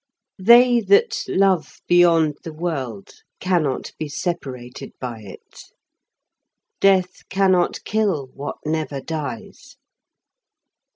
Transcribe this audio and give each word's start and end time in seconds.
They 0.39 0.79
that 0.79 1.25
love 1.27 1.79
beyond 1.87 2.39
the 2.43 2.53
World, 2.55 3.11
cannot 3.39 3.91
be 3.99 4.09
separated 4.09 4.93
by 4.99 5.19
it.128. 5.21 5.71
Death 6.79 7.29
cannot 7.29 7.83
kill, 7.83 8.25
what 8.33 8.57
never 8.65 8.99
dies. 8.99 9.77